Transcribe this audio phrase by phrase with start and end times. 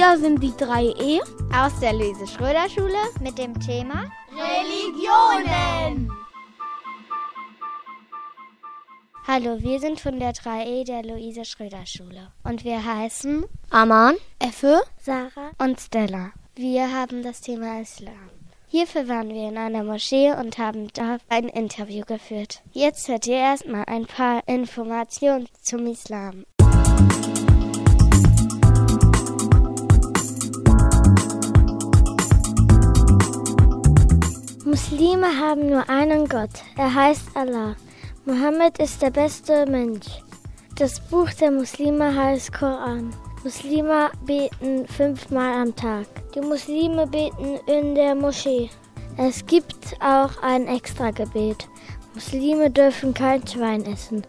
[0.00, 1.20] Wir sind die 3E
[1.54, 6.10] aus der Luise Schröder Schule mit dem Thema Religionen.
[9.28, 14.80] Hallo, wir sind von der 3E der Luise Schröder Schule und wir heißen Aman, Effe,
[15.02, 16.30] Sarah und Stella.
[16.54, 18.30] Wir haben das Thema Islam.
[18.68, 22.62] Hierfür waren wir in einer Moschee und haben da ein Interview geführt.
[22.72, 26.46] Jetzt hört ihr erstmal ein paar Informationen zum Islam.
[34.70, 36.62] Muslime haben nur einen Gott.
[36.76, 37.74] Er heißt Allah.
[38.24, 40.06] Mohammed ist der beste Mensch.
[40.76, 43.12] Das Buch der Muslime heißt Koran.
[43.42, 46.06] Muslime beten fünfmal am Tag.
[46.36, 48.70] Die Muslime beten in der Moschee.
[49.16, 51.66] Es gibt auch ein Extragebet.
[52.14, 54.24] Muslime dürfen kein Schwein essen.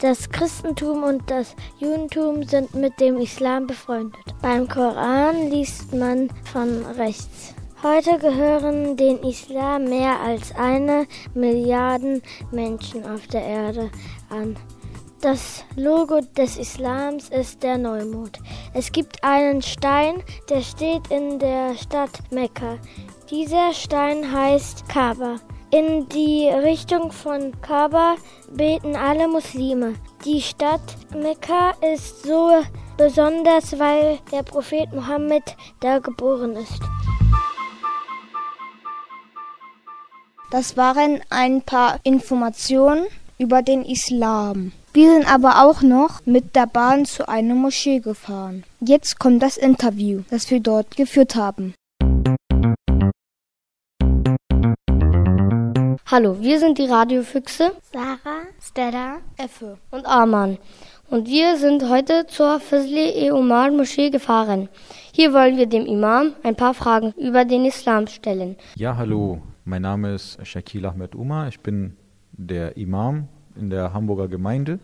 [0.00, 4.34] Das Christentum und das Judentum sind mit dem Islam befreundet.
[4.42, 7.54] Beim Koran liest man von rechts.
[7.84, 13.90] Heute gehören den Islam mehr als eine Milliarde Menschen auf der Erde
[14.30, 14.56] an.
[15.20, 18.38] Das Logo des Islams ist der Neumond.
[18.72, 22.78] Es gibt einen Stein, der steht in der Stadt Mekka.
[23.30, 25.36] Dieser Stein heißt Kaaba.
[25.70, 28.14] In die Richtung von Kaaba
[28.50, 29.92] beten alle Muslime.
[30.24, 32.50] Die Stadt Mekka ist so
[32.96, 36.80] besonders, weil der Prophet Mohammed da geboren ist.
[40.56, 43.06] Das waren ein paar Informationen
[43.38, 44.70] über den Islam.
[44.92, 48.62] Wir sind aber auch noch mit der Bahn zu einer Moschee gefahren.
[48.78, 51.74] Jetzt kommt das Interview, das wir dort geführt haben.
[56.06, 60.58] Hallo, wir sind die Radiofüchse Sarah, Stella, Effe und Arman.
[61.10, 64.68] Und wir sind heute zur Fazli-e Umar Moschee gefahren.
[65.10, 68.54] Hier wollen wir dem Imam ein paar Fragen über den Islam stellen.
[68.76, 69.42] Ja, hallo.
[69.66, 71.48] Mein Name ist Shakil Ahmed Umar.
[71.48, 71.96] Ich bin
[72.32, 74.78] der Imam in der Hamburger Gemeinde.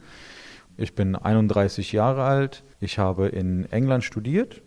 [0.78, 2.64] Ich bin 31 Jahre alt.
[2.80, 4.62] Ich habe in England studiert.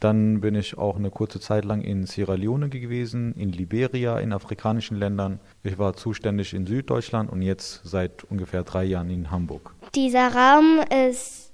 [0.00, 4.32] Dann bin ich auch eine kurze Zeit lang in Sierra Leone gewesen, in Liberia, in
[4.32, 5.38] afrikanischen Ländern.
[5.62, 9.74] Ich war zuständig in Süddeutschland und jetzt seit ungefähr drei Jahren in Hamburg.
[9.94, 11.52] Dieser Raum ist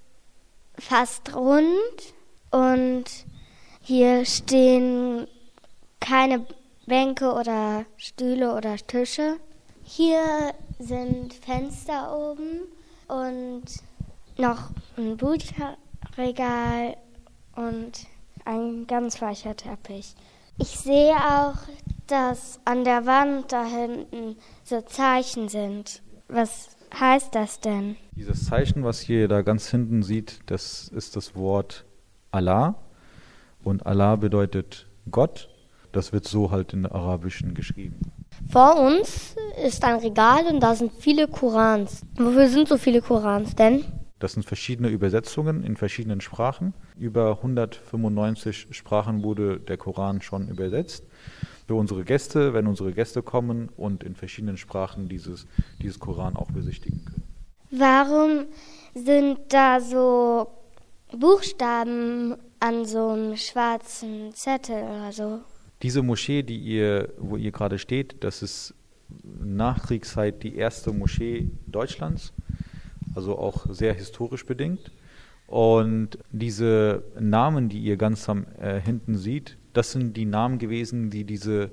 [0.79, 2.15] fast rund
[2.53, 3.07] und
[3.81, 5.27] hier stehen
[5.99, 6.47] keine
[6.87, 9.37] Bänke oder Stühle oder Tische.
[9.83, 12.63] Hier sind Fenster oben
[13.09, 13.65] und
[14.37, 16.97] noch ein Bücherregal
[17.57, 18.07] und
[18.45, 20.15] ein ganz weicher Teppich.
[20.59, 21.57] Ich sehe auch,
[22.07, 26.03] dass an der Wand da hinten so Zeichen sind.
[26.29, 27.97] Was heißt das denn?
[28.13, 31.85] Dieses Zeichen, was ihr da ganz hinten sieht, das ist das Wort
[32.31, 32.77] Allah.
[33.63, 35.49] Und Allah bedeutet Gott.
[35.95, 38.01] Das wird so halt in Arabischen geschrieben.
[38.51, 42.03] Vor uns ist ein Regal und da sind viele Korans.
[42.17, 43.85] Wofür sind so viele Korans denn?
[44.19, 46.75] Das sind verschiedene Übersetzungen in verschiedenen Sprachen.
[46.99, 51.05] Über 195 Sprachen wurde der Koran schon übersetzt.
[51.69, 55.47] Für unsere Gäste, wenn unsere Gäste kommen und in verschiedenen Sprachen dieses,
[55.81, 57.23] dieses Koran auch besichtigen können.
[57.71, 58.47] Warum
[58.95, 60.49] sind da so
[61.17, 65.41] Buchstaben an so einem schwarzen Zettel oder so?
[65.85, 68.73] Diese Moschee, die ihr, wo ihr gerade steht, das ist
[69.23, 72.33] Nachkriegszeit die erste Moschee Deutschlands,
[73.15, 74.91] also auch sehr historisch bedingt.
[75.47, 81.11] Und diese Namen, die ihr ganz am äh, hinten seht, das sind die Namen gewesen,
[81.11, 81.71] die diese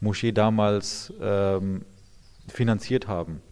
[0.00, 1.84] Moschee damals ähm,
[2.48, 3.42] finanziert haben.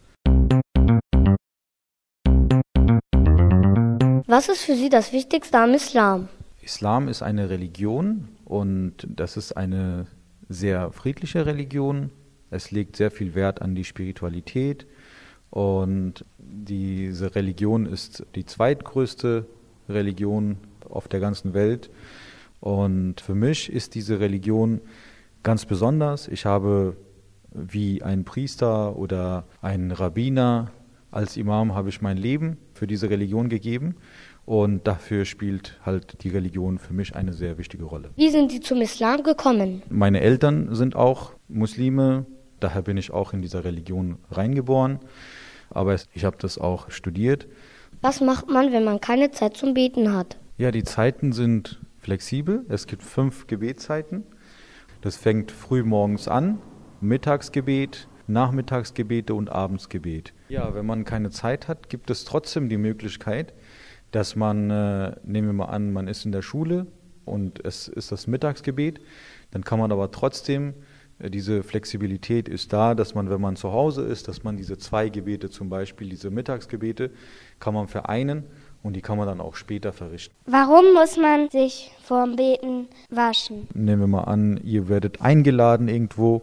[4.26, 6.30] Was ist für Sie das Wichtigste am Islam?
[6.62, 10.06] Islam ist eine Religion und das ist eine
[10.48, 12.10] sehr friedliche Religion.
[12.50, 14.86] Es legt sehr viel Wert an die Spiritualität
[15.50, 19.46] und diese Religion ist die zweitgrößte
[19.88, 21.90] Religion auf der ganzen Welt.
[22.60, 24.80] Und für mich ist diese Religion
[25.42, 26.28] ganz besonders.
[26.28, 26.96] Ich habe
[27.52, 30.70] wie ein Priester oder ein Rabbiner
[31.10, 33.96] als Imam habe ich mein Leben für diese Religion gegeben
[34.44, 38.10] und dafür spielt halt die Religion für mich eine sehr wichtige Rolle.
[38.16, 39.82] Wie sind Sie zum Islam gekommen?
[39.88, 42.26] Meine Eltern sind auch Muslime,
[42.58, 45.00] daher bin ich auch in dieser Religion reingeboren,
[45.70, 47.46] aber ich habe das auch studiert.
[48.00, 50.38] Was macht man, wenn man keine Zeit zum Beten hat?
[50.58, 52.64] Ja, die Zeiten sind flexibel.
[52.68, 54.24] Es gibt fünf Gebetszeiten.
[55.00, 56.58] Das fängt früh morgens an,
[57.00, 60.32] Mittagsgebet, Nachmittagsgebete und Abendsgebet.
[60.48, 63.54] Ja, wenn man keine Zeit hat, gibt es trotzdem die Möglichkeit,
[64.10, 66.86] dass man, äh, nehmen wir mal an, man ist in der Schule
[67.24, 69.00] und es ist das Mittagsgebet,
[69.50, 70.74] dann kann man aber trotzdem,
[71.18, 74.78] äh, diese Flexibilität ist da, dass man, wenn man zu Hause ist, dass man diese
[74.78, 77.10] zwei Gebete zum Beispiel, diese Mittagsgebete,
[77.58, 78.44] kann man vereinen
[78.82, 80.34] und die kann man dann auch später verrichten.
[80.46, 83.68] Warum muss man sich vorm Beten waschen?
[83.74, 86.42] Nehmen wir mal an, ihr werdet eingeladen irgendwo,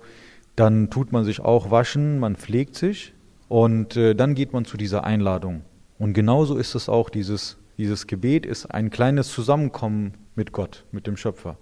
[0.55, 3.13] dann tut man sich auch waschen, man pflegt sich
[3.47, 5.61] und äh, dann geht man zu dieser Einladung.
[5.99, 11.07] Und genauso ist es auch, dieses, dieses Gebet ist ein kleines Zusammenkommen mit Gott, mit
[11.07, 11.57] dem Schöpfer.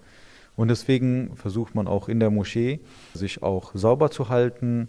[0.56, 2.80] Und deswegen versucht man auch in der Moschee,
[3.14, 4.88] sich auch sauber zu halten,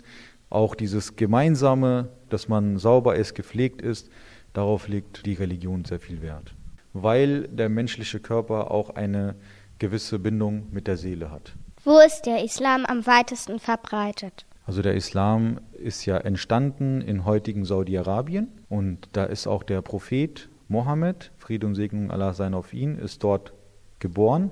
[0.49, 4.09] auch dieses Gemeinsame, dass man sauber ist, gepflegt ist,
[4.53, 6.53] darauf legt die Religion sehr viel Wert.
[6.93, 9.35] Weil der menschliche Körper auch eine
[9.77, 11.53] gewisse Bindung mit der Seele hat.
[11.83, 14.45] Wo ist der Islam am weitesten verbreitet?
[14.67, 20.49] Also der Islam ist ja entstanden in heutigen Saudi-Arabien und da ist auch der Prophet
[20.67, 23.53] Mohammed, Friede und Segnung Allah sein auf ihn, ist dort
[23.99, 24.51] geboren.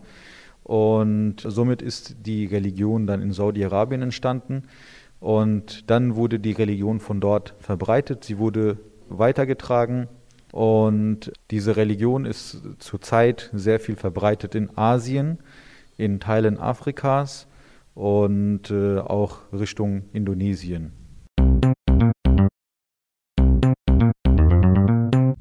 [0.63, 4.63] Und somit ist die Religion dann in Saudi-Arabien entstanden.
[5.19, 8.77] Und dann wurde die Religion von dort verbreitet, sie wurde
[9.09, 10.07] weitergetragen.
[10.53, 15.39] Und diese Religion ist zurzeit sehr viel verbreitet in Asien,
[15.97, 17.47] in Teilen Afrikas
[17.95, 20.91] und äh, auch Richtung Indonesien.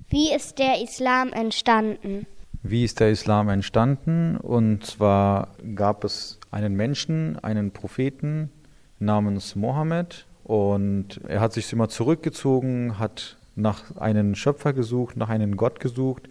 [0.08, 2.26] Wie ist der Islam entstanden?
[2.62, 4.36] Wie ist der Islam entstanden?
[4.36, 8.50] Und zwar gab es einen Menschen, einen Propheten
[9.00, 15.56] namens Mohammed und er hat sich immer zurückgezogen, hat nach einem Schöpfer gesucht, nach einem
[15.56, 16.28] Gott gesucht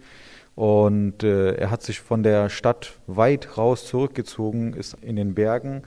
[0.54, 5.82] und äh, er hat sich von der Stadt weit raus zurückgezogen, ist in den Bergen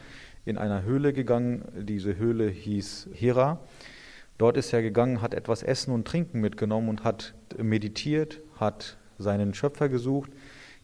[0.47, 1.63] in einer Höhle gegangen.
[1.75, 3.59] Diese Höhle hieß Hira.
[4.37, 9.53] Dort ist er gegangen, hat etwas Essen und Trinken mitgenommen und hat meditiert, hat seinen
[9.53, 10.31] Schöpfer gesucht,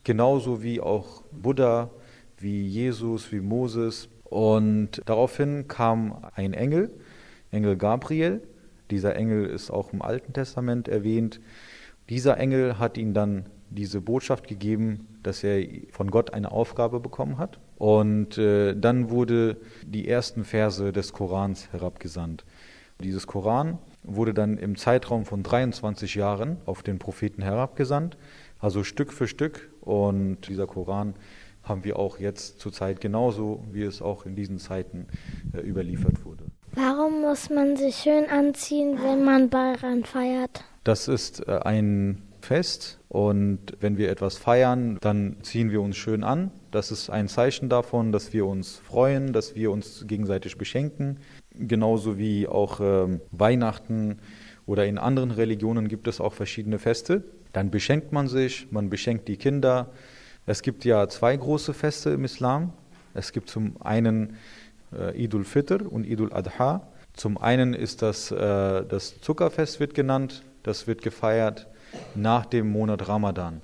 [0.03, 1.91] genauso wie auch Buddha,
[2.39, 4.09] wie Jesus, wie Moses.
[4.23, 6.91] Und daraufhin kam ein Engel,
[7.51, 8.41] Engel Gabriel.
[8.89, 11.39] Dieser Engel ist auch im Alten Testament erwähnt.
[12.09, 17.37] Dieser Engel hat ihn dann diese Botschaft gegeben, dass er von Gott eine Aufgabe bekommen
[17.37, 17.59] hat.
[17.77, 22.45] Und äh, dann wurde die ersten Verse des Korans herabgesandt.
[22.99, 28.17] Dieses Koran wurde dann im Zeitraum von 23 Jahren auf den Propheten herabgesandt,
[28.59, 29.69] also Stück für Stück.
[29.81, 31.15] Und dieser Koran
[31.63, 35.07] haben wir auch jetzt zur Zeit genauso, wie es auch in diesen Zeiten
[35.53, 36.45] äh, überliefert wurde.
[36.75, 40.63] Warum muss man sich schön anziehen, wenn man Bayern feiert?
[40.83, 46.23] Das ist äh, ein Fest und wenn wir etwas feiern, dann ziehen wir uns schön
[46.23, 46.51] an.
[46.71, 51.19] Das ist ein Zeichen davon, dass wir uns freuen, dass wir uns gegenseitig beschenken.
[51.55, 54.17] Genauso wie auch äh, Weihnachten
[54.65, 57.23] oder in anderen Religionen gibt es auch verschiedene Feste.
[57.53, 59.91] Dann beschenkt man sich, man beschenkt die Kinder.
[60.45, 62.73] Es gibt ja zwei große Feste im Islam.
[63.13, 64.35] Es gibt zum einen
[64.91, 66.87] äh, Idul Fitr und Idul Adha.
[67.13, 68.35] Zum einen ist das äh,
[68.85, 70.43] das Zuckerfest wird genannt.
[70.63, 71.67] Das wird gefeiert
[72.15, 73.61] nach dem Monat Ramadan.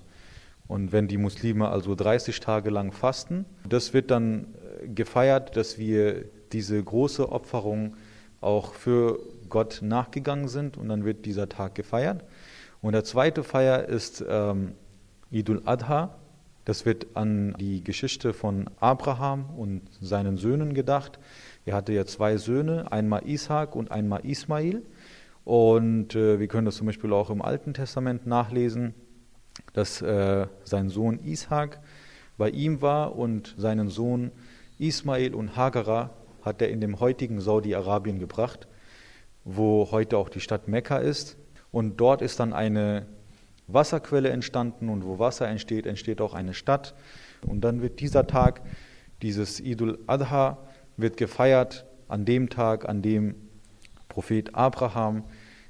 [0.67, 4.53] Und wenn die Muslime also 30 Tage lang fasten, das wird dann
[4.83, 7.95] äh, gefeiert, dass wir diese große Opferung
[8.41, 12.23] auch für Gott nachgegangen sind und dann wird dieser Tag gefeiert.
[12.81, 14.73] Und der zweite Feier ist ähm,
[15.31, 16.15] Idul Adha.
[16.65, 21.19] Das wird an die Geschichte von Abraham und seinen Söhnen gedacht.
[21.65, 24.83] Er hatte ja zwei Söhne, einmal Ishak und einmal Ismail.
[25.43, 28.93] Und äh, wir können das zum Beispiel auch im Alten Testament nachlesen,
[29.73, 31.79] dass äh, sein Sohn Ishak
[32.37, 34.31] bei ihm war und seinen Sohn
[34.77, 38.67] Ismail und Hagara hat er in dem heutigen Saudi-Arabien gebracht,
[39.43, 41.37] wo heute auch die Stadt Mekka ist.
[41.71, 43.05] Und dort ist dann eine
[43.67, 46.95] Wasserquelle entstanden und wo Wasser entsteht, entsteht auch eine Stadt.
[47.45, 48.61] Und dann wird dieser Tag,
[49.21, 50.57] dieses Idul Adha,
[50.97, 53.35] wird gefeiert an dem Tag, an dem
[54.09, 55.23] Prophet Abraham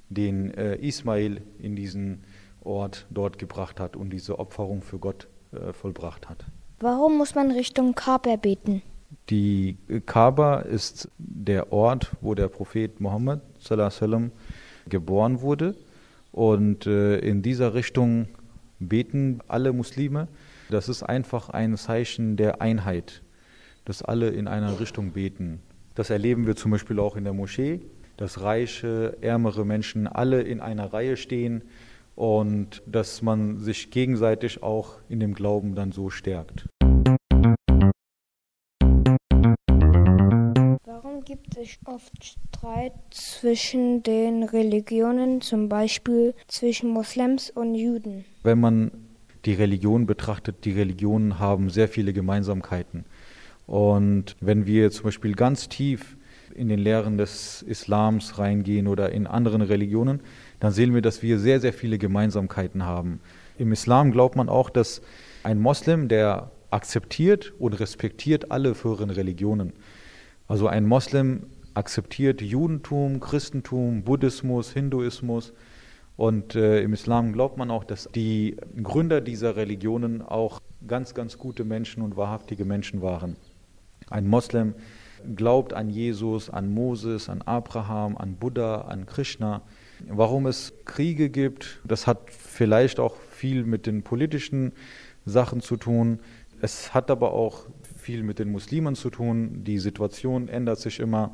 [0.10, 2.24] den äh, Ismail in diesen
[2.62, 6.46] Ort dort gebracht hat und diese Opferung für Gott äh, vollbracht hat.
[6.80, 8.82] Warum muss man Richtung Kaaba beten?
[9.30, 14.32] Die Kaaba ist der Ort, wo der Prophet Mohammed sallam,
[14.88, 15.76] geboren wurde.
[16.32, 18.28] Und äh, in dieser Richtung
[18.80, 20.28] beten alle Muslime.
[20.70, 23.24] Das ist einfach ein Zeichen der Einheit,
[23.86, 25.60] dass alle in einer Richtung beten.
[25.96, 27.82] Das erleben wir zum Beispiel auch in der Moschee
[28.20, 31.62] dass reiche, ärmere Menschen alle in einer Reihe stehen
[32.16, 36.68] und dass man sich gegenseitig auch in dem Glauben dann so stärkt.
[40.86, 48.26] Warum gibt es oft Streit zwischen den Religionen, zum Beispiel zwischen Moslems und Juden?
[48.44, 48.92] Wenn man
[49.46, 53.06] die Religion betrachtet, die Religionen haben sehr viele Gemeinsamkeiten.
[53.66, 56.18] Und wenn wir zum Beispiel ganz tief
[56.60, 60.20] in den Lehren des Islams reingehen oder in anderen Religionen,
[60.60, 63.22] dann sehen wir, dass wir sehr, sehr viele Gemeinsamkeiten haben.
[63.58, 65.02] Im Islam glaubt man auch, dass
[65.44, 69.74] ein Moslem, der akzeptiert und respektiert alle früheren Religionen.
[70.48, 75.54] Also ein Moslem akzeptiert Judentum, Christentum, Buddhismus, Hinduismus.
[76.18, 81.38] Und äh, im Islam glaubt man auch, dass die Gründer dieser Religionen auch ganz, ganz
[81.38, 83.38] gute Menschen und wahrhaftige Menschen waren.
[84.10, 84.76] Ein Moslem
[85.36, 89.62] glaubt an Jesus, an Moses, an Abraham, an Buddha, an Krishna.
[90.08, 94.74] Warum es Kriege gibt, das hat vielleicht auch viel mit den politischen
[95.26, 96.20] Sachen zu tun.
[96.62, 97.66] Es hat aber auch
[97.98, 99.64] viel mit den Muslimen zu tun.
[99.64, 101.34] Die Situation ändert sich immer.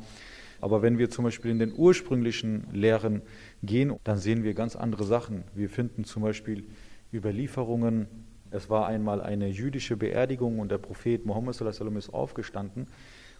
[0.60, 3.22] Aber wenn wir zum Beispiel in den ursprünglichen Lehren
[3.62, 5.44] gehen, dann sehen wir ganz andere Sachen.
[5.54, 6.64] Wir finden zum Beispiel
[7.12, 8.06] Überlieferungen.
[8.50, 12.86] Es war einmal eine jüdische Beerdigung und der Prophet Mohammed ist aufgestanden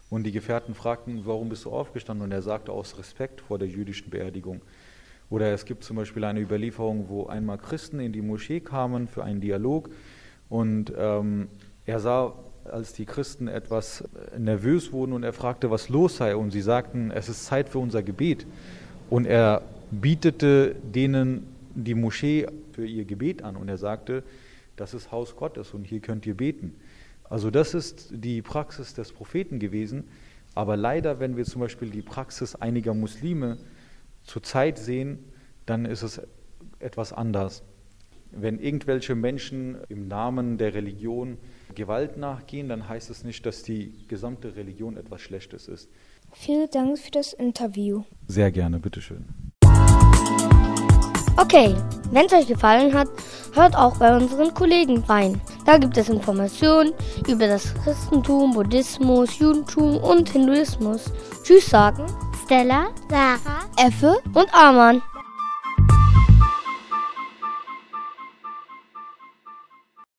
[0.09, 2.23] und die Gefährten fragten, warum bist du aufgestanden?
[2.25, 4.61] Und er sagte aus Respekt vor der jüdischen Beerdigung.
[5.29, 9.23] Oder es gibt zum Beispiel eine Überlieferung, wo einmal Christen in die Moschee kamen für
[9.23, 9.89] einen Dialog
[10.49, 11.49] und ähm,
[11.85, 12.33] er sah,
[12.63, 14.03] als die Christen etwas
[14.37, 17.79] nervös wurden und er fragte, was los sei und sie sagten, es ist Zeit für
[17.79, 18.45] unser Gebet.
[19.09, 19.61] Und er
[19.91, 24.23] bietete denen die Moschee für ihr Gebet an und er sagte,
[24.75, 26.75] das ist Haus Gottes und hier könnt ihr beten.
[27.29, 30.05] Also das ist die Praxis des Propheten gewesen.
[30.55, 33.57] Aber leider, wenn wir zum Beispiel die Praxis einiger Muslime
[34.23, 35.19] zurzeit sehen,
[35.65, 36.21] dann ist es
[36.79, 37.63] etwas anders.
[38.31, 41.37] Wenn irgendwelche Menschen im Namen der Religion
[41.75, 45.89] Gewalt nachgehen, dann heißt es nicht, dass die gesamte Religion etwas Schlechtes ist.
[46.33, 48.03] Vielen Dank für das Interview.
[48.27, 49.25] Sehr gerne, bitteschön.
[51.37, 51.75] Okay,
[52.11, 53.07] wenn es euch gefallen hat,
[53.53, 55.39] hört auch bei unseren Kollegen rein.
[55.67, 56.93] Da gibt es Informationen
[57.27, 61.11] über das Christentum, Buddhismus, Judentum und Hinduismus.
[61.43, 62.05] Tschüss sagen
[62.45, 65.01] Stella, Sarah, Effe und Arman.